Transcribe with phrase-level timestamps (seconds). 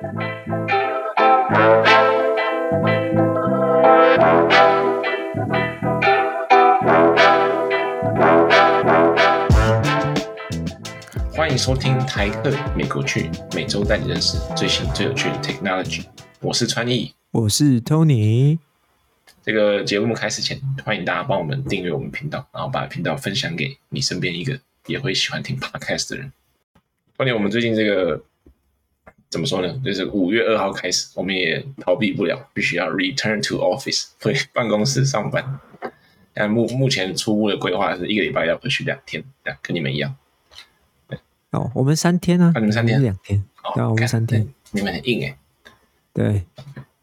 [0.00, 0.06] 欢
[11.50, 16.04] 迎收听台客美国趣，每周带你认识最新最有趣的 technology。
[16.38, 18.60] 我是川艺，我是 Tony。
[19.42, 26.32] 这个节目开始前，欢迎大家帮我们订阅我们频道，然后把频道分享给你身边一个也会喜欢听 podcast 的人。
[27.16, 28.22] Tony，我们最近这个
[29.30, 29.80] 怎么说呢？
[29.84, 35.60] 就是五月二号开始，我们也逃避不了，必须要 return to office， 回办公室上班。
[36.32, 39.22] 但目目前初步的规划是一个礼拜要回去两天，
[39.60, 40.16] 跟你们一样。
[41.50, 43.42] 哦，我们三天啊，啊你们三天，两天，
[43.74, 45.36] 对、哦，我们三天，你们很硬哎。
[46.12, 46.44] 对，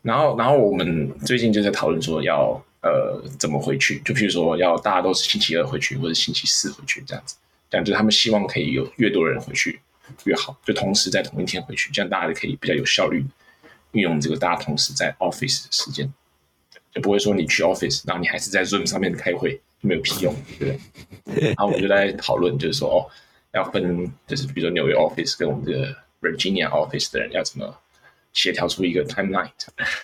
[0.02, 7.36] 然后，然后我们最近就在讨论说要呃怎么回去，就譬如说要大家都是星期二回去，或者星期四回去这样子，
[7.70, 9.80] 这样就是他们希望可以有越多人回去
[10.26, 13.26] 越好，就同时在同一天回去，这样大家就可以比较有效率
[13.92, 16.12] 运用这个大家同时在 office 的时间，
[16.94, 20.80] 就不会说你去 office，然后你还是在 Zoom 上面开会，没有屁用，对
[21.24, 21.48] 不对？
[21.54, 23.10] 然后我们就在讨论，就是说哦。
[23.56, 25.88] 要分，就是比如说纽约 office 跟我们这个
[26.22, 27.74] Virginia office 的人要怎么
[28.34, 29.50] 协调出一个 timeline。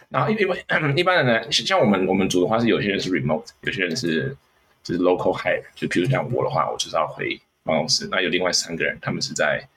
[0.07, 0.65] 然后因为
[0.95, 4.33] 一般的呢，像我们我们组的话是有些人是 remote，有些人是
[4.81, 5.61] 就是 local hire。
[5.75, 8.07] 就比如像我的话，我就是要回办公室。
[8.09, 9.67] 那有另外三个人，他们是在，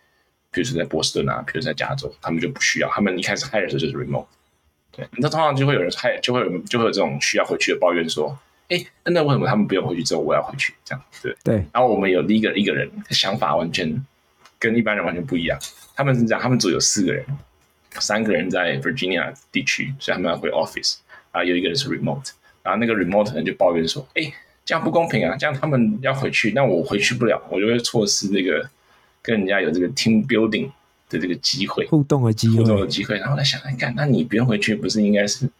[0.54, 2.88] 比如说在波士顿啊，比如在加州，他们就不需要。
[2.90, 4.26] 他们一开始 hire 的时候就是 remote。
[4.92, 8.38] 对，那通常就会有人 hire，就会有就会有这种需要回去的抱怨说。
[8.68, 10.72] 哎，那为什么他们不用回去之后，我要回去？
[10.84, 11.56] 这样对对。
[11.72, 14.06] 然后我们有一个一个人想法完全
[14.58, 15.58] 跟一般人完全不一样。
[15.96, 17.24] 他们是这样，他们组有四个人，
[17.98, 20.98] 三个人在 Virginia 地区，所以他们要回 office。
[21.32, 22.30] 啊，有一个人是 remote。
[22.62, 24.32] 然后那个 remote 人就抱怨说：“哎，
[24.64, 25.36] 这样不公平啊！
[25.36, 28.66] 这样他们要回去，那我回去不了，我就会错失这个
[29.24, 30.70] 跟人家有这个 team building
[31.08, 35.50] 的这个机会，互动的机会，互动的机会。”然后来想，哎，干，那你不用回去，不是应该是比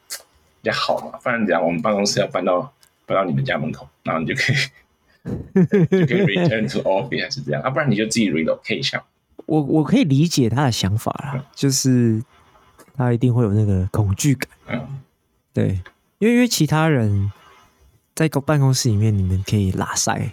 [0.62, 1.18] 较好嘛？
[1.20, 2.72] 不然这样，我们办公室要搬到。
[3.06, 4.56] 搬到你们家门口，然后你就可以
[5.90, 7.68] 就可以 return to office 还是这样啊？
[7.68, 9.04] 不然你就自己 relocate 一下。
[9.44, 12.22] 我我可以理解他的想法啦，嗯、就是
[12.96, 14.48] 他一定会有那个恐惧感。
[14.68, 15.02] 嗯，
[15.52, 15.82] 对，
[16.18, 17.30] 因为因为其他人
[18.14, 20.30] 在个办公室里面，你们可以拉塞，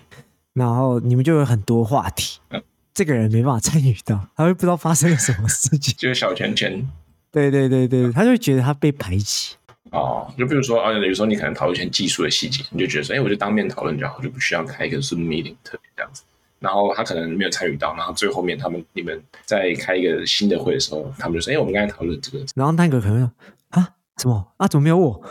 [0.53, 2.39] 然后你们就有很多话题。
[2.51, 2.63] 嗯，
[2.93, 6.87] 这个人没办法参与到，他会不知道发生了什么事情，就是小圈圈。
[7.31, 9.55] 对对对对，他就会觉得他被排挤。
[9.91, 16.23] 哦，就比如说啊，有时候你可能讨论一些技术的细节，你就觉得说，哎，我就当面讨论就好，就不需要开一个 Zoom meeting 特别这样子。
[16.59, 23.31] 然后他可能没有参与到，然后最后面他们你们在开一个新的会的时候，他们就说，哎，我们刚才讨论这个，然后那个可能说
[23.69, 25.21] 啊，什么啊，怎么没有我？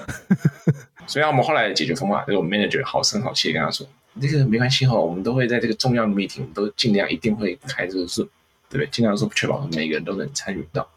[1.07, 3.87] 所以啊我们后来的解决方法就是，我们 manager 好声好气的跟他说，
[4.19, 8.29] 这个没关系哈，我们都会在这个重要的 meeting 都尽量一定会开这个 Zoom，
[8.69, 8.87] 对不对？
[8.87, 10.89] 尽量说确保每个人都能参与到。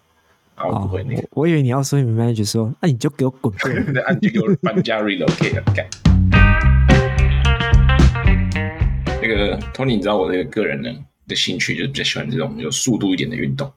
[0.55, 5.87] 然后不会那个，哦、我，我以为你要说你们 manager 说，那你就给我滚滚， 那你就给我搬家 relocate 干。
[9.21, 10.89] 那个 Tony，你知道我这个个人呢
[11.27, 13.71] 的兴趣就是比较喜欢这种有速度一点的运动，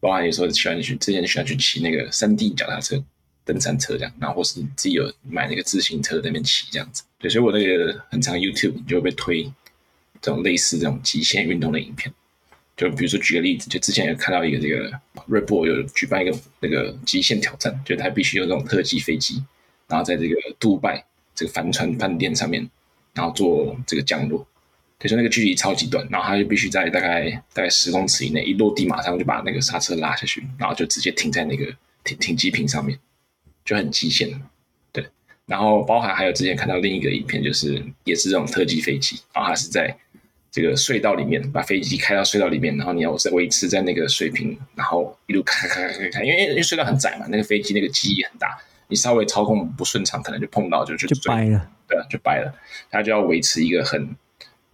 [0.00, 2.96] 包含有时候喜欢去之前喜欢去骑那个山地脚踏车、
[3.46, 7.02] 登山车这样，然后或是自己有买那个自行车在那边骑这样子。
[7.18, 9.44] 对，所以我那个很常 YouTube 就会被推
[10.20, 12.12] 这种类似这种极限运动的影片。
[12.76, 14.90] 就比如说举个例子，就之前有看到一个这个
[15.28, 19.42] Red Bull 有举办一个那个极限挑战，就他必须有这种特技飞机，
[19.88, 21.02] 然后在这个杜拜
[21.34, 22.68] 这个帆船饭店上面，
[23.14, 24.46] 然后做这个降落。
[24.98, 31.64] 就说那个距离超级短，然后他就必须在大概大概十公尺以内，一落地马上就把那个刹车拉下去，然后就直接停在那个
[32.02, 32.98] 停停机坪上面，
[33.66, 34.40] 就很极限。
[34.92, 35.06] 对，
[35.44, 39.94] 然后包含还有之前看到另一个影片，就是也是这种特技飞机，然后它是在。
[40.48, 52.50] 这个隧道里面，把飞机开到隧道里面，然后你要再维持在那个水平，然后一路开开开开开，因为因为隧道很窄嘛，那个飞机那个机翼很大，你稍微操控不顺畅，可能就碰到就就就掰了，对啊，就掰了。
[52.90, 54.16] 它就要维持一个很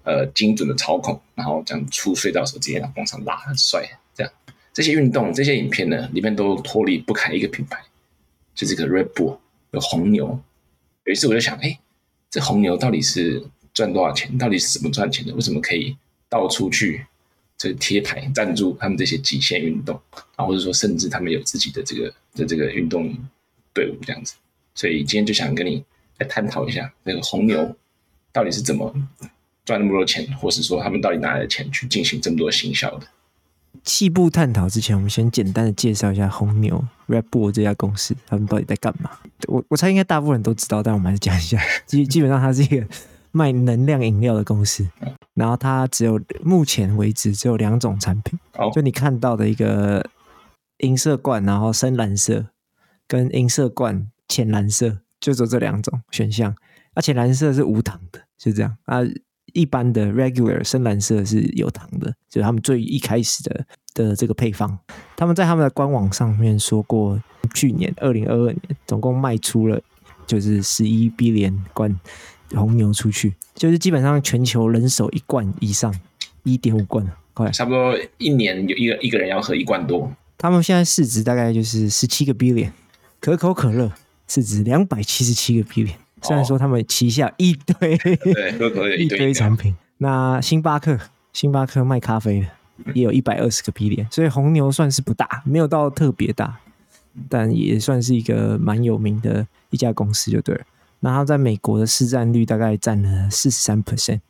[0.04, 3.82] 呃精准的操控，然后这样出隧道的时候直接往上拉，很帅。
[4.14, 4.32] 这样
[4.72, 7.82] 这些运动这些影片呢，里面都脱离不开一个品牌，
[8.54, 9.38] 就这个 Red Bull
[9.72, 10.40] 有红牛。
[11.04, 11.78] 有一次我就想，哎，
[12.30, 13.42] 这红牛到底是？
[13.74, 14.36] 赚多少钱？
[14.36, 15.34] 到底是怎么赚钱的？
[15.34, 15.96] 为什么可以
[16.28, 17.06] 到处去
[17.56, 19.98] 这贴牌赞助他们这些极限运动？
[20.36, 23.16] 啊，或者说甚至他们有自己的这个的这个运动
[23.72, 24.34] 队伍这样子。
[24.74, 25.82] 所以今天就想跟你
[26.18, 27.74] 来探讨一下，那个红牛
[28.30, 28.94] 到底是怎么
[29.64, 33.06] 赚那么多钱，或是说他们到底拿来的钱去进行这么多行销的？
[33.84, 39.10] 细部探讨之前，我们先简单的介绍一下红牛 Red Bull 这家公司，他们到底在干嘛？
[39.48, 41.60] 我我猜应该大部分人都知道，但我们还是讲一下。
[41.86, 42.86] 基基本上它是一个。
[43.34, 44.86] 卖能量饮料的公司，
[45.32, 48.38] 然后它只有目前为止只有两种产品，
[48.74, 50.06] 就你看到的一个
[50.80, 52.48] 银色罐，然后深蓝色，
[53.08, 56.54] 跟银色罐浅蓝色，就走这两种选项。
[56.92, 58.98] 而、啊、浅蓝色是无糖的，就这样啊。
[59.52, 64.78] 一般的 regular 深蓝色是有糖的，就是他们最一开始的的这个配方。
[65.16, 67.20] 他们在他们的官网上面说过，
[67.54, 69.80] 去年二零二二年总共卖出了
[70.26, 72.00] 就是十一 billion 罐
[72.54, 75.94] 红牛出去，就是基本上全球人手一罐以上，
[76.44, 80.10] 一点五罐，快差不多一年有一个一个人要喝一罐多。
[80.38, 82.70] 他们现在市值大概就是十七个 billion，
[83.20, 83.92] 可口可乐
[84.26, 85.94] 市值两百七十七个 billion。
[86.22, 87.98] 虽然说他们旗下 一堆
[88.98, 90.98] 一堆产品，那星巴克
[91.32, 92.46] 星巴克卖咖啡的
[92.94, 96.58] 也有一百二十个 billion，所以红牛算是不大，没有到特别大，
[97.28, 100.62] 但也算是一个蛮有名的一家公司就对了。
[101.00, 104.20] 那它在美国的市占率大概占了四十三 percent，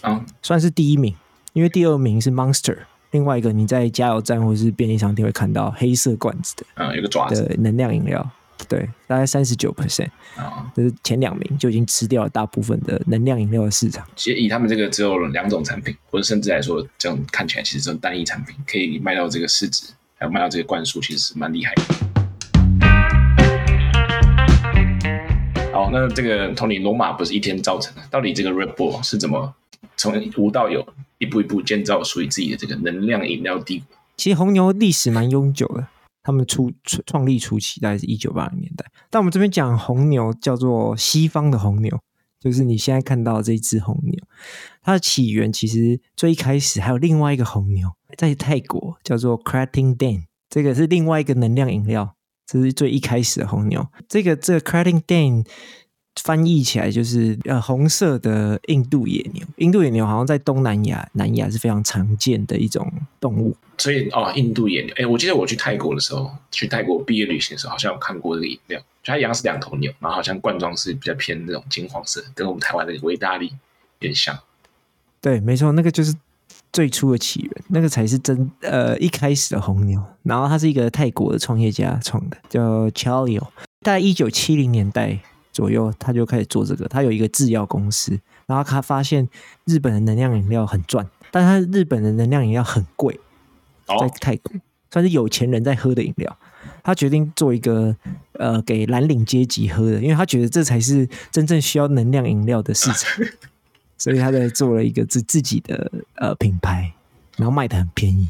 [0.00, 1.14] 啊，算是第一名，
[1.52, 2.78] 因为第二名是 Monster，
[3.10, 8.30] 另外一个你在加油站或者是便利商店会看到黑色罐子的，嗯，有个爪子的能量饮料。
[8.68, 14.06] 对，大概三十九 percent 啊，就是前两名就已经吃掉了大部分的能量饮料的市场。
[14.16, 19.86] 其实以他们这个只有两种产品，或者甚至来说，这样看起来其实这种单一产品可以卖到这个市值，
[20.16, 21.82] 还有卖到这个罐数，其实是蛮厉害的。
[25.72, 29.54] 好，那这个 Tony 罗马不是一天造成的，到底这个 Red Bull 是怎么
[29.96, 30.86] 从无到有，
[31.18, 33.96] 一步一步建造属于自己的这个能量饮料帝国？
[34.16, 35.86] 其实红牛历史蛮悠久的。
[36.22, 36.72] 他们初
[37.06, 41.98] 创立初期大概是一九八零年代，但我们这边讲红牛叫做西方的红牛，
[42.40, 44.14] 就是你现在看到这只红牛，
[44.82, 52.16] 它的起源其实最一开始还有另外一个红牛，在泰国叫做 Creatine Dan，这个是另外一个能量饮料，
[52.46, 55.46] 这是最一开始的红牛，这个这个 Creatine Dan。
[56.20, 63.56] 翻译起来就是呃红色的印度野牛，印度野牛好像在东南亚、南亚是非常常见的一种动物。
[63.78, 73.54] 所以哦，印度野牛，哎，我记得我去泰国的时候，去泰国毕业旅行的时候，好像有看过这个饮料，就它一样是两头牛，然后好像罐装是比较偏那种金黄色，跟我们台湾的维大利有
[73.98, 74.38] 点像。
[75.20, 76.14] 对，没错，那个就是
[76.72, 80.00] 最初的起源，那个才是真呃一开始的红牛。
[80.22, 83.48] 然后它是一个泰国的创业家创的，叫 Chalio，
[83.80, 85.18] 大概一九七零年代。
[85.52, 86.88] 左右，他就开始做这个。
[86.88, 89.28] 他有一个制药公司，然后他发现
[89.64, 93.20] 日本的能量饮料很赚，但他日本的能量饮料很贵，
[93.86, 94.52] 在泰国
[94.90, 96.38] 算是有钱人在喝的饮料。
[96.84, 97.94] 他决定做一个
[98.32, 103.24] 呃给蓝领阶级喝的，因为他觉得这才是真正需要能量饮料的市场，
[103.98, 106.92] 所以他在做了一个自自己的呃品牌，
[107.36, 108.28] 然后卖的很便宜。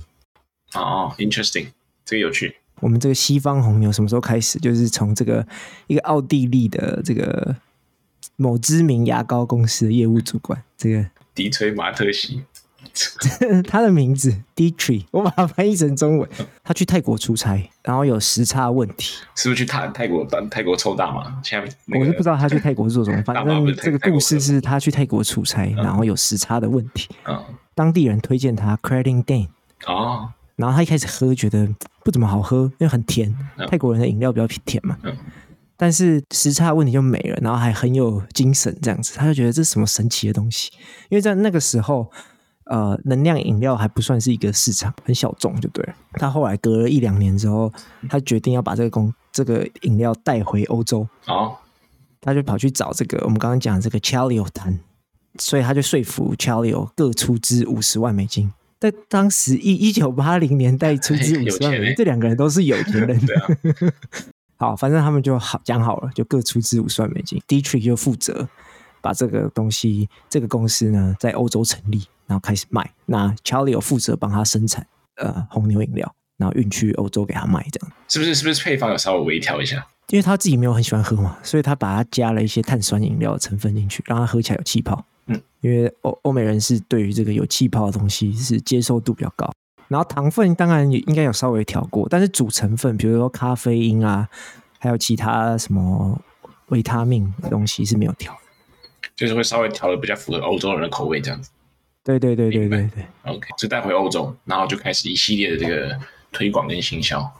[0.75, 1.69] 哦，interesting，
[2.05, 2.57] 这个有趣。
[2.83, 4.59] 我们这个西方红牛什么时候开始？
[4.59, 5.47] 就是从这个
[5.87, 7.55] 一个奥地利的这个
[8.35, 12.43] 某知名牙膏公司的业务主管，这个迪崔马特西，
[13.69, 16.29] 他的名字 Dietrich，我把它翻译成中文。
[16.65, 21.41] 他去泰国出差，然后有时差问题，是不是去泰泰国泰国抽大麻？
[21.45, 27.09] 现在我是不知道他去泰国做什么， 反正这个故事是他去泰国出差，然后有时差的问题。
[27.29, 27.41] 嗯，
[27.77, 29.47] 当地人推荐他 Crediting Dan
[29.87, 30.33] 哦。
[30.57, 31.69] 然后他一开始喝，觉得
[32.05, 33.35] 不怎么好喝，因为很甜。
[33.69, 34.97] 泰国人的饮料比较甜嘛。
[35.77, 40.71] 但是时差问题就没了，然后还很有精神，这样子，他就觉得这是什么神奇的东西。
[41.09, 42.09] 因为在那个时候，
[42.67, 45.95] 呃，能量饮料还不算是一个市场，很小众，就对了。
[46.13, 47.73] 他后来隔了一两年之后，
[48.09, 51.09] 他决定要把这个公这个饮料带回欧洲。
[51.27, 51.57] 哦，
[52.21, 54.79] 他就跑去找这个我们刚刚讲的这个 Chalio 谈，
[55.41, 58.53] 所以他就说服 Chalio 各出资五十万美金。
[58.83, 63.17] 在当时一一九八零年代出资五十万美元，欸、这两个人都是有钱人。
[63.25, 63.47] 对啊、
[64.59, 67.41] 好，反正他们就好讲好了，就各出资五十万美金。
[67.47, 68.49] Dietrich 就负责
[69.01, 72.91] 把这个东西，这个公司呢在欧洲成立，然后开始卖。
[73.07, 74.85] 那 Charlie 有负责帮他生产
[75.15, 78.35] 呃红牛饮料，然后运去欧洲给他卖，这样是不是？
[78.35, 79.87] 是不是配方有稍微微调一下？
[80.09, 85.03] 因为他自己没有很喜欢喝嘛，所以他把它加了一些碳酸饮料的成分进去，让它喝起来有气泡。
[85.27, 89.51] 嗯，因为欧欧美人是对于这个有气泡的东西是接受度比较高，
[89.89, 94.29] 然后糖分当然也应该有稍微调过，但是主成分比如说咖啡因啊，
[94.79, 96.21] 还有其他什么
[96.69, 101.51] 维他命的东西是没有调的，就是会稍微调的比较符合欧洲人的口味这样子。
[102.05, 105.97] 对对对对对对，对，OK，就带回欧洲，然后就开始一系列的这个
[106.33, 107.33] 推广跟行销。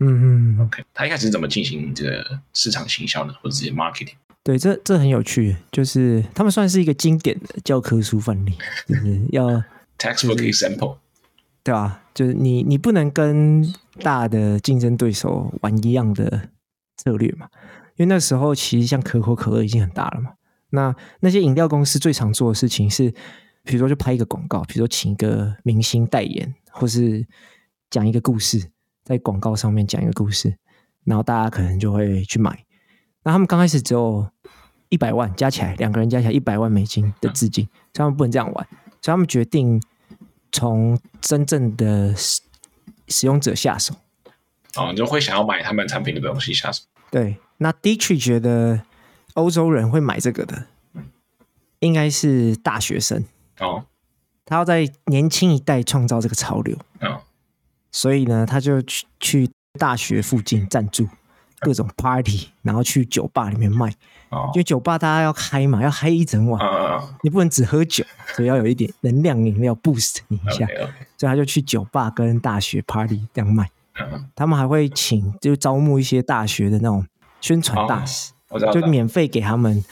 [0.00, 4.14] 嗯嗯，OK，他一开始怎么进行这个市场行销呢，或者是 marketing？
[4.42, 8.52] 对，这这很有趣，就是他们算是一个经典的教科书范例，
[8.86, 9.48] 就是要
[9.98, 10.98] textbook example，
[11.62, 12.02] 对吧？
[12.12, 13.64] 就是你你不能跟
[14.00, 16.50] 大的竞争对手玩一样的
[16.98, 17.48] 策略嘛，
[17.96, 20.32] 因为那时候其实像可口可乐已经很大了嘛。
[20.70, 23.10] 那那些饮料公司最常做的事情是，
[23.62, 27.26] 比如说就拍一个广告，比如说请一个明星代言，或是
[27.88, 28.70] 讲一个故事，
[29.04, 30.56] 在广告上面讲一个故事，
[31.04, 32.64] 然后大家可能就会去买。
[33.22, 34.28] 那他们刚开始只有
[34.88, 38.66] 一百万加起来，两个人加起来一百万美金的资金，所以他们不能这样玩，
[39.00, 39.80] 所以他们决定
[40.50, 42.40] 从真正的使
[43.08, 43.94] 使用者下手。
[44.76, 46.84] 哦，你就会想要买他们产品的东西下手。
[47.10, 48.82] 对，那 Dietrich 觉得
[49.34, 50.66] 欧洲人会买这个的，
[51.78, 53.24] 应该是大学生
[53.60, 53.84] 哦。
[54.46, 56.93] 他要在年轻一代创造这个潮流，哦，
[57.94, 59.48] 所以呢，他就去去
[59.78, 61.08] 大学附近赞助
[61.60, 63.88] 各种 party，然后去酒吧里面卖。
[64.30, 70.66] 哦，因为酒吧大家要嗨嘛，要嗨一整晚，哦，你不能只喝酒，所以要有一点能量饮料 boost 你一下。
[70.66, 70.88] Okay, okay.
[71.16, 73.70] 所以他就去酒吧跟大学 party 这样卖。
[74.34, 77.06] 他们还会请，就招募一些大学的那种
[77.40, 79.84] 宣传大使，哦、就免费给他们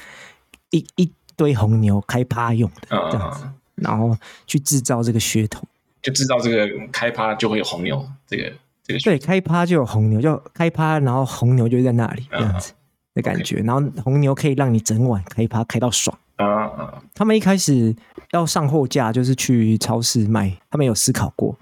[0.70, 5.62] 一一堆红牛开趴用的这样子，嗯、然后去制造这个噱头，
[6.02, 12.72] 就知道这个开趴就会有红牛这个这个对，开趴就有红牛，就开趴，然后红牛就在那里这样子
[13.14, 16.18] 的感觉，嗯、然后红牛可以让你整晚开趴开到爽。
[16.36, 17.94] 嗯嗯、他们一开始
[18.32, 21.56] 要上货架，就是去超市卖，他们有思考过。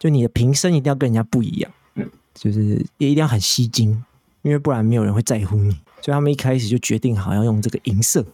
[0.00, 4.04] 就你的瓶身一定要跟人家不一样，嗯，就是也一定要很吸睛，
[4.42, 5.70] 因为不然没有人会在乎你。
[6.00, 8.24] 所以他们一开始就决定好要用这个银色。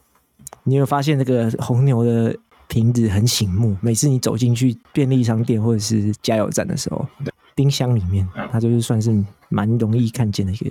[0.65, 2.37] 你有没有发现这个红牛的
[2.73, 3.77] 瓶子很醒目？
[3.83, 7.07] 每次你走进去便利商店或者是加油站的时候，
[7.55, 10.71] 冰箱里面它就是算是蛮容易看见的一个。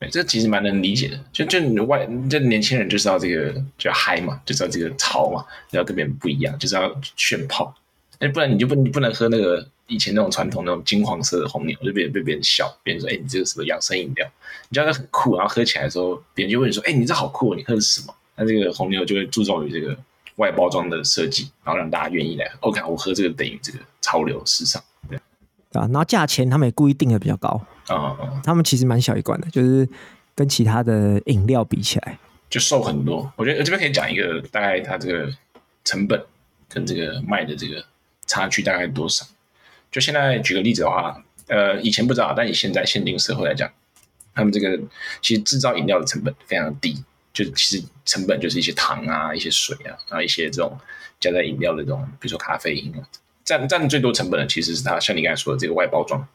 [0.00, 1.20] 对，这其实蛮能理解的。
[1.32, 7.72] 就就你的外，就年轻人就知道这个就要嗨嘛，就知道这个潮嘛，要跟别人不一样，就是要炫泡。
[8.18, 9.64] 哎，不然你就不你不能喝那个。
[9.86, 14.26] 以前那种传统那种金黄色的红牛，就被被别人笑，别人说：“哎，你这个什么养生饮料？”
[14.70, 19.94] 你觉得很酷，然后喝起来的时候，别人就问你说：“哎，你这好酷，你喝的是什么？”那这个红牛就会注重于这个
[20.36, 22.68] 外包装的设计，然后让大家愿意来喝。
[22.68, 25.16] OK，我喝这个等于这个潮流时尚，对
[25.72, 25.86] 啊。
[25.86, 27.48] 然后价钱他们也故意定的比较高
[27.88, 29.88] 啊，嗯、他们其实蛮小一罐的，就是
[30.34, 32.18] 跟其他的饮料比起来
[32.50, 33.32] 就瘦很多。
[33.36, 35.32] 我觉得这边可以讲一个大概它这个
[35.84, 36.24] 成本
[36.68, 37.84] 跟这个卖的这个
[38.26, 39.26] 差距大概多少。
[39.90, 43.70] 就现在举个例子的话，呃，以前不知道，但以现在限定社会来讲，
[44.34, 44.76] 他们这个
[45.22, 50.78] 其实制造饮料的成本非常低，就其实成本就是一些糖啊、一些水啊，然后一些这种
[51.20, 53.02] 加在饮料的这种，比如说咖啡因啊，
[53.44, 56.26] 占占最多成本的其实是它，像你刚才说的这个外包装，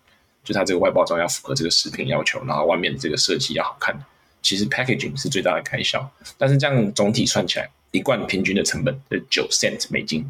[0.43, 3.97] 就它这个外包装要符合这个食品要求，然后外面的这个设计要好看，
[4.41, 10.29] 其实 packaging 是最大的开销，但是这样总体算起来，一罐平均的成本是九 cent 美金，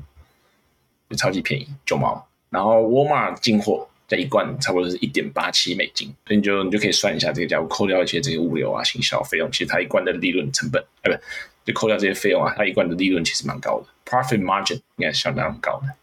[1.10, 2.24] 就超级便宜，九毛。
[2.52, 11.22] 然后沃尔玛进货这一罐差不多是一点八七美金，所以你就你就可以算一下这个价，扣掉一些这些物流啊、行销费用，其实它一罐的利润成本，哎，不，
[11.64, 15.94] 就扣掉这些费用啊，它一罐的利润其实蛮高的，profit margin 应该是相当高的。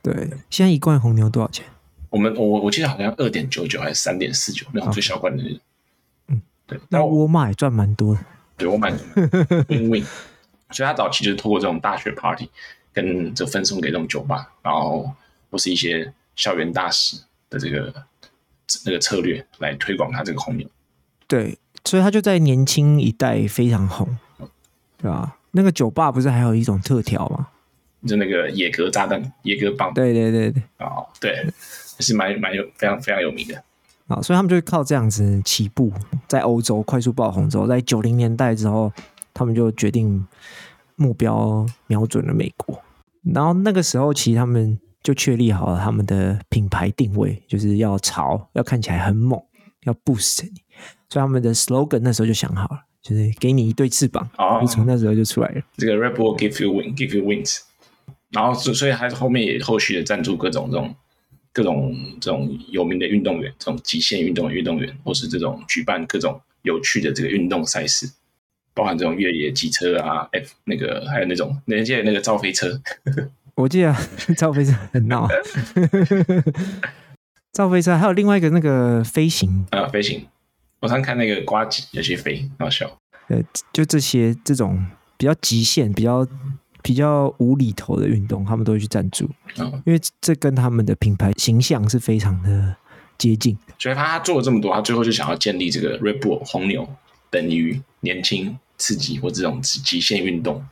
[0.00, 1.66] 对，现在一罐红牛多少钱？
[2.10, 5.58] 我们我我记得好像二点九九还是三点四九那种最小罐的那种。
[6.28, 6.78] 嗯，对。
[6.90, 8.20] 那沃尔玛也赚蛮多的。
[8.56, 8.92] 对，我买
[9.68, 10.04] win win，
[10.70, 12.48] 所以他早期就是透过这种大学 party
[12.92, 15.12] 跟这分送给这种酒吧，然后。
[15.52, 17.18] 或是一些校园大使
[17.50, 17.92] 的这个
[18.86, 20.66] 那个策略来推广他这个红牛，
[21.28, 24.08] 对，所以他就在年轻一代非常红，
[24.96, 25.36] 对吧？
[25.50, 27.48] 那个酒吧不是还有一种特调吗？
[28.06, 31.44] 就那个野格炸弹、野格棒，对对对对，哦，对，
[31.94, 33.62] 还是蛮蛮有非常非常有名的
[34.06, 34.22] 啊。
[34.22, 35.92] 所以他们就靠这样子起步，
[36.26, 38.90] 在欧洲快速爆红之后，在九零年代之后，
[39.34, 40.26] 他们就决定
[40.96, 42.82] 目标瞄准了美国，
[43.34, 44.80] 然后那个时候其实他们。
[45.02, 49.40] 就确立好了他们的品牌定位，就是要潮，要看起来很猛，
[49.84, 50.62] 要 boost 你。
[51.08, 54.28] 所以他们的 slogan 那时候就想好了，就是给你一对翅膀，
[54.60, 55.62] 就从、oh, 那时候就出来了。
[55.76, 57.60] 这个 Red Bull give you wing, give you wings。
[58.30, 60.94] 然后所以还是后面也后续的赞助各种这种
[61.52, 68.08] 各种这种有名的运动员，这种极限运动的运动员，或是这种举办各种有趣的这个运动赛事，
[68.72, 72.80] 包含这种越野机车啊，F 那个还有那种那届那个造飞车。
[73.60, 73.94] 我记得
[74.38, 75.28] 赵飞车很闹，
[77.52, 80.26] 赵飞车还有另外一个那个飞行啊，飞行。
[80.80, 82.90] 我常看那个瓜子有些飞，很好笑。
[83.28, 83.38] 呃，
[83.70, 84.82] 就这些这种
[85.18, 86.26] 比较极限、比较
[86.82, 92.74] 比较无厘头的运动，他们都会去赞助，嗯、因为这跟他们的品牌形象是非常的
[93.18, 93.58] 接近。
[93.78, 96.88] 所以他做了这么多，他最后就想要建立这个 Red Bull 红牛
[97.28, 100.64] 等于年轻、刺激或这种极限运动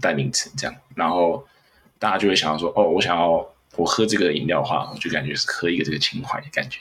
[0.00, 1.44] 代名词，这样，然后。
[1.98, 6.80] 大家就会想要说：“哦，我想要我喝这个饮料的话，我就感觉是喝一个这个情怀的感觉。”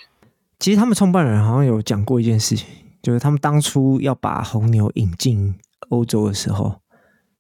[0.60, 2.68] 其实他们创办人好像有讲过一件事情，
[3.02, 5.54] 就是他们当初要把红牛引进
[5.90, 6.80] 欧洲的时候，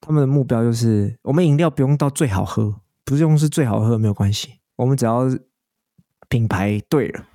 [0.01, 5.23] 他们的目标就是：我们饮料不用到最好喝，不是用是最好喝没有关系，我们只要
[6.27, 7.25] 品牌对了，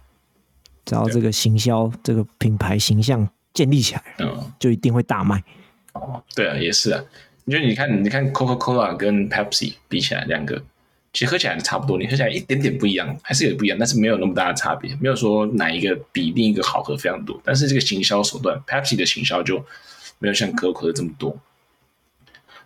[0.84, 5.42] 只要这个行销这个品牌形象建立起来，嗯，就一定会大卖。
[5.94, 7.02] 哦，对啊，也是啊。
[7.44, 10.62] 你觉得你看，你看 Coca-Cola 跟 Pepsi 比起来，两个
[11.12, 17.40] 其实喝起来差不多，你喝起来一点点不一样，还是有不一样，但是没有那么大的差别，没有说哪一个比另一个好喝非常多。
[17.44, 19.64] 但是这个行销手段，Pepsi 的行销就
[20.18, 21.36] 没有像可口可乐这么多，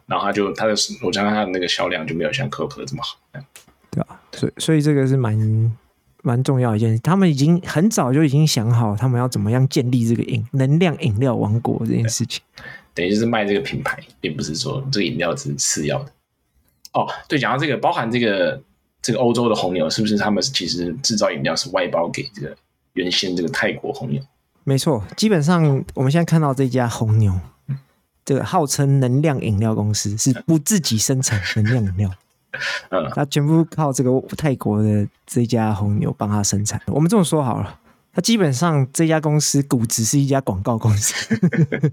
[0.06, 3.16] 然后他就他的我讲他的那个销量就没有像可口可乐这么好，
[3.90, 4.20] 对吧？
[4.32, 5.72] 所以所以这个是蛮
[6.22, 12.42] 蛮重要的一件事，他们已经很早就已经想好，他们要怎么样建立这个饮能量饮料王国这件事情。
[12.94, 16.12] 等于就是卖这个品牌，并不是说这个饮料只是次要的。
[16.92, 18.62] 哦，对，讲到这个，包含这个
[19.02, 22.56] 这个欧洲的红牛，是不是他们其实制造饮料是外包给这个
[22.92, 24.22] 原先这个泰国红牛？
[24.62, 27.38] 没错，基本上我们现在看到这家红牛，
[28.24, 32.10] 这个号称能量饮料公司是不自己生产能量饮料，
[32.90, 36.80] 嗯，它全部靠这个泰国的这家红牛帮他生产。
[36.86, 37.80] 我们这么说好了。
[38.14, 41.36] 他基本上这家公司股值是一家广告公司，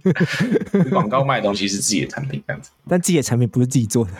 [0.91, 4.11] 广告卖的东西是自己的产品这样子，但自己的产品不是自己做的。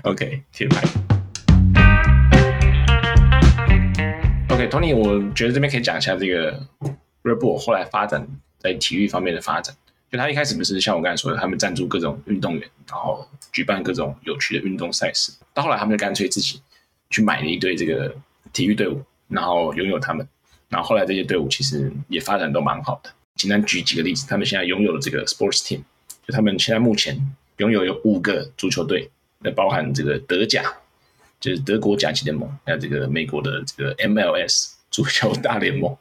[0.04, 0.82] OK，铁牌。
[4.48, 6.58] OK，Tony，我觉得这边可以讲一下这个
[7.22, 8.26] Red Bull 后来发展
[8.58, 9.76] 在体育方面的发展。
[10.10, 15.30] 就他一开始不是像我刚才说的，他们赞助各种运动员，然后举办各种有趣的运动赛事。
[15.52, 16.62] 到后来，他们就干脆自己
[17.10, 18.16] 去买了一队这个
[18.54, 19.02] 体育队伍。
[19.30, 20.26] 然后拥有他们，
[20.68, 23.10] 然后后来这些队伍其实也发展都蛮好的。
[23.36, 25.80] 简单举几个例子，他们现在拥有了这个 Sports Team，
[26.26, 27.18] 就他们现在目前
[27.56, 29.08] 拥有有五个足球队，
[29.38, 30.64] 那包含这个德甲，
[31.40, 35.96] 就是德国甲级联盟，还有这个美国的这个 MLS 足球大联盟，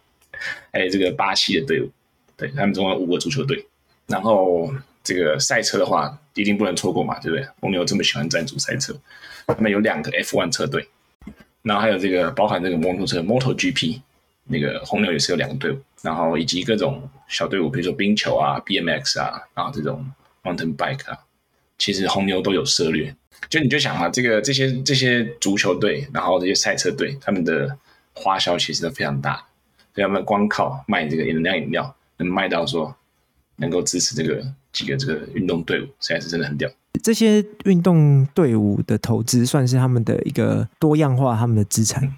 [0.73, 1.89] 还有这个巴西的队伍，
[2.35, 3.65] 对，他们总共有五个足球队。
[4.07, 7.47] 然后这个赛车的话，一定不能错过嘛，对不对？
[7.61, 8.93] 红牛这么喜欢赞助赛车，
[9.45, 10.89] 他们有两个 F1 车队。
[11.61, 14.01] 然后还有这个包含这个摩托车 MotoGP，
[14.45, 20.09] 那个红牛也是有两个队伍，然后以及各种小队伍，比如说冰球啊、BMX 啊，然后这种
[20.43, 21.17] Mountain Bike 啊，
[21.77, 23.15] 其实红牛都有涉猎。
[23.49, 27.77] 就你就想嘛，这个这些这些足球队，然后这些赛车队，他们的
[28.13, 29.35] 花销其实都非常大，
[29.93, 32.93] 所以他们光靠卖这个能量饮料，能卖到说
[33.55, 36.69] 能够支持这个几个这个运动队伍，实在是真的很屌。
[37.03, 42.17] 这些运动队伍的投资算是他们的一个多样化，他们的资产，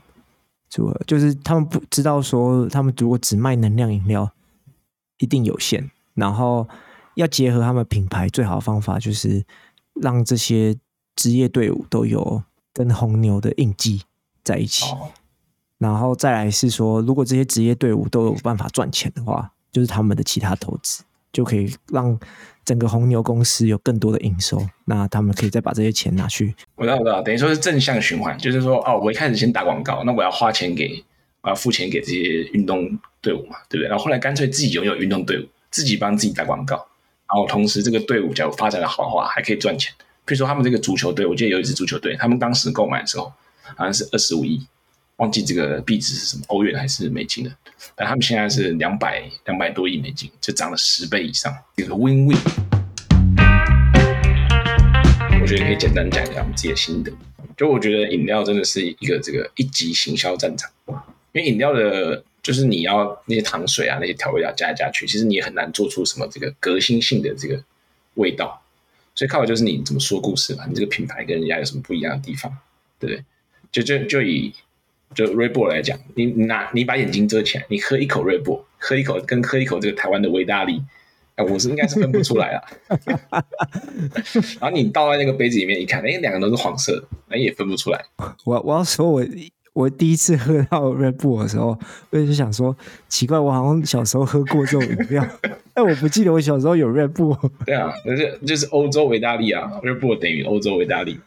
[0.70, 4.32] 主就是他们不知道说，他们如果只卖能量饮料，
[5.18, 5.92] 一定有限。
[6.14, 6.68] 然后
[7.16, 9.44] 要结合他们品牌，最好的方法就是
[9.94, 10.76] 让这些
[11.16, 14.02] 职业队伍都有跟红牛的印记
[14.44, 14.86] 在一起。
[15.78, 22.20] 然后再来是说，如果这些职业队伍都有办法赚钱的话，就是他们的其他投资就可以让。
[22.64, 26.54] 整个红牛公司有更多的营收，那他们可以再把这些钱拿去。
[26.76, 31.04] 我知道，我知道，等于说是正向循环，就是说，哦，我一开始先打广告，那我要花钱给，
[31.42, 32.88] 我要付钱给这些运动
[33.20, 33.90] 队伍嘛，对不对？
[33.90, 36.76] 然后后来干脆自己拥有运动队伍，自己帮自己打广告，
[37.28, 39.92] 然后同时这个队伍假如发展的好的话，还可以赚钱。
[40.24, 43.34] 比如说他们这个足球队，我记得有一支足球队，他们当时购买的时候
[43.76, 44.64] 好像是二十五亿，
[45.22, 47.56] 忘记这个币值是什么，欧元还是美金的。
[47.96, 52.36] 但他们现在是两百两百多亿美金，就涨了十倍以上，这个 win win。
[55.40, 57.12] 我觉得可以简单讲一下我们自己的心得。
[57.56, 60.72] 就我觉得饮料真的是一个这个一级行销战场，
[61.34, 67.64] 因为饮料的，就是你要那些糖水啊，那些调味料加来加去，其实你也很难做出什么这个革新性的这个
[68.16, 68.60] 味道。
[69.14, 72.52] 所以靠的就是你怎么说故事嘛，你这个品牌跟人家有什么不一样的地方，
[72.98, 73.24] 对不对？
[73.72, 74.52] 就就就以。
[75.14, 80.82] 就 r e b o 来讲，你拿你把眼睛遮起来，你喝一口 r e b o 喝一口跟喝一口这个台湾的维大利，
[81.36, 82.64] 哎，我是应该是分不出来啊。
[84.60, 88.04] 然后你倒在那个杯子里面一看，哎，两个都是黄色的，哎也分不出来。
[88.46, 89.26] 我我要说我。
[89.74, 91.78] 我第一次喝到 Red Bull 的时候，
[92.10, 92.76] 我就想说
[93.08, 95.26] 奇怪，我好像小时候喝过这种饮料，
[95.74, 97.50] 但我不记得我小时候有 Red Bull。
[97.66, 101.20] 对啊，那就就是欧洲维大利啊，Red Bull 等于欧洲维大利。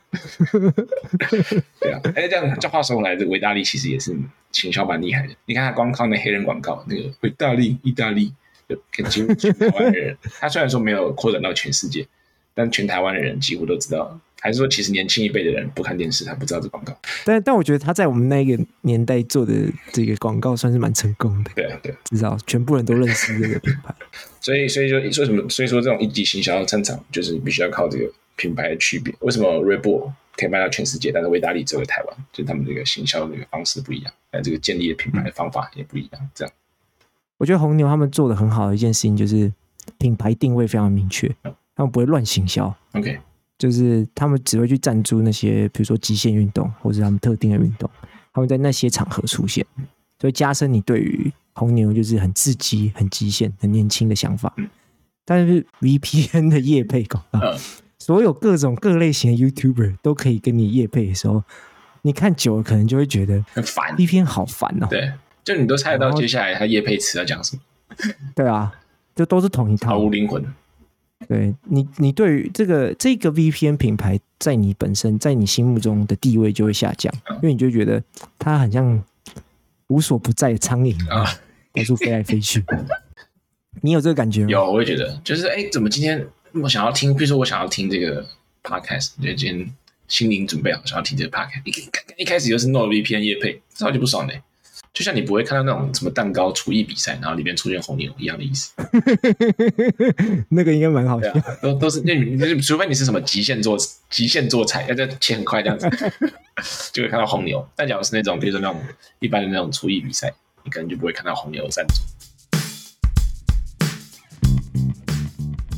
[1.80, 4.14] 对啊，哎，这样这话说回来，这维大利其实也是
[4.52, 5.34] 行销蛮厉害的。
[5.46, 8.34] 你看他光靠那黑人广告，那个维大利意大利，
[8.68, 12.06] 就跟几乎全台湾人，他虽然说没有扩展到全世界，
[12.52, 14.20] 但全台湾的人几乎都知道。
[14.44, 16.94] 还是说，其实年轻一辈的人不看电视，他不知道这广告。
[17.24, 19.54] 但但我觉得他在我们那个年代做的
[19.90, 21.50] 这个广告算是蛮成功的。
[21.56, 23.94] 对啊，对，至少全部人都认识这个品牌。
[24.42, 25.48] 所以，所以说，说什么？
[25.48, 28.04] 所以说，这种一级行销战场就是必须要靠这个
[28.36, 29.14] 品牌的区别。
[29.20, 32.16] 为什么 Bull 可以卖到全世界，但是维达利只有台湾？
[32.30, 36.28] 就是他们这个行销的这个方式不一样，还有这个建立的品牌的方法也不一样。
[36.34, 36.52] 这样，
[37.38, 39.50] 我觉得红牛他们做的很好的一件事情就是
[39.96, 41.34] 品牌定位非常明确，
[41.74, 42.76] 他们不会乱行销。
[42.92, 43.18] OK。
[43.64, 47.88] 就是他们只会去赞助那些，比如说极限运动或者他们特定的运动，
[48.30, 49.64] 他们在那些场合出现。
[50.18, 54.52] 就会加深你对于红牛就是很刺激、很极限、很年轻的想法。
[54.58, 54.68] 嗯、
[55.24, 57.58] 但是 VPN 的业配广告，嗯、
[57.98, 61.42] 所有各种各类型的 YouTuber 都可以跟你业配的时候，
[62.02, 64.86] 你看久了可能就会觉得很烦，VPN 好烦哦。
[64.90, 65.10] 对，
[65.42, 67.62] 就你都猜得到接下来他业配词要讲什么。
[68.34, 68.70] 对啊，
[69.16, 70.44] 就都是同一套，毫无灵魂。
[71.28, 78.02] 对你，你对于这个这个 VPN 品牌，在你本身在你心目中的地位就会下降，嗯、因为你就觉得
[78.38, 79.02] 它很像
[79.88, 81.24] 无所不在的苍蝇啊，
[81.72, 82.64] 到处飞来飞去。
[83.82, 84.48] 你有这个感觉吗？
[84.48, 88.24] 有，我也觉得，就是哎，怎么今天我想要听，比如说我想要听这个
[88.62, 89.74] podcast，就今天
[90.06, 94.34] 心灵准备好想要听这个 podcast，一一开始又是 NordVPN 夜配，超级不爽的。
[94.94, 98.70] 就像你不会看到那种什么蛋糕厨艺比赛，然后里面出现红牛一样的意思。
[100.50, 103.76] 那个应该蛮好笑，啊、都都是那你除非你是什么极限做
[104.08, 105.90] 极限做菜，要这切很快这样子，
[106.94, 107.68] 就会看到红牛。
[107.74, 108.80] 但假如是那种比如说那种
[109.18, 111.94] 一般的那种厨艺比赛，你可能就不会看到红牛赞助。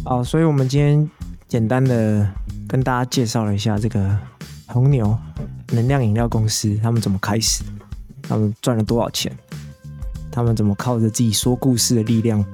[0.04, 1.10] 好，所以我们今天
[1.48, 2.30] 简单的
[2.68, 4.14] 跟大家介绍了一下这个
[4.66, 5.18] 红牛
[5.72, 7.64] 能量饮料公司，他们怎么开始。
[8.28, 9.32] 他们赚了多少钱？
[10.30, 12.44] 他们怎么靠着自己说故事的力量，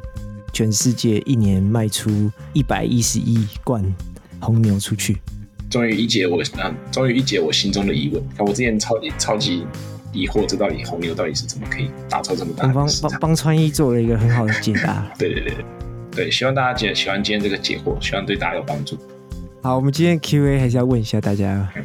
[0.52, 3.82] 全世界一年卖出一百一十亿罐
[4.38, 5.18] 红牛出去？
[5.68, 8.22] 终于一解我啊，终于一解我心中的疑问。
[8.38, 9.66] 我之前超级超级
[10.12, 12.74] 疑惑，这到底红牛到底是怎么可以打造这么大的？
[12.74, 15.10] 帮帮帮川一做了一个很好的解答。
[15.18, 15.54] 对对对
[16.12, 18.96] 对，希望大家解喜欢今天这个解惑，希望对大家有帮助。
[19.62, 21.68] 好，我们今天 Q&A 还是要问一下大家。
[21.74, 21.84] 嗯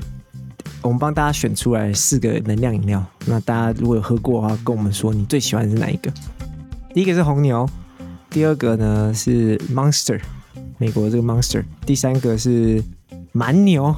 [0.83, 6.11] 我们帮大家选出来四个能量饮料，那大家如果有喝过的话，跟我们说你最喜欢的是哪一个？
[6.93, 7.67] 第一个是红牛，
[8.29, 10.19] 第二个呢是 Monster，
[10.77, 12.81] 美国这个 Monster，第三个是
[13.33, 13.93] 蛮牛，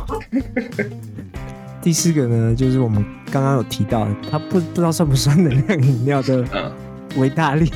[1.82, 6.74] 第四个呢就是我们刚刚有提到的，它不不知道算不算能量饮料的
[7.18, 7.72] 维大利，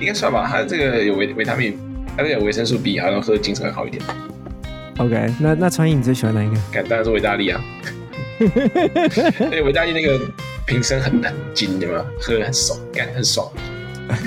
[0.00, 1.78] 应该算吧，它这个有维维他命，
[2.16, 4.02] 它这个有维生素 B，好像喝精神会好一点。
[4.98, 6.82] OK，那那川一你最喜欢哪一个？
[6.82, 7.60] 当然是维大利啊。
[9.50, 10.20] 哎，维大利那个
[10.66, 12.04] 瓶身很很紧，有没有？
[12.20, 13.50] 喝很爽，感很爽，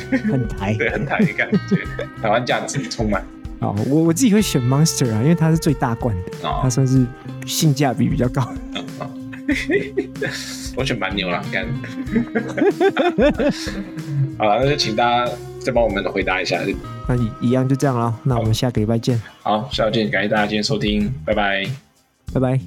[0.09, 1.77] 很台，对，很台的感觉，
[2.21, 3.25] 台湾价值充满。
[3.59, 7.05] 哦，我我自己会选 Monster 啊，因为它是最大罐的，哦、它算是
[7.45, 8.41] 性价比比较高。
[8.41, 9.09] 哦哦、
[10.75, 11.65] 我选蛮牛了，干。
[14.39, 16.59] 好了，那就请大家再帮我们回答一下。
[17.07, 19.21] 那一样就这样了，那我们下个礼拜见。
[19.43, 21.63] 好，下周见，感谢大家今天收听，拜拜，
[22.33, 22.59] 拜拜。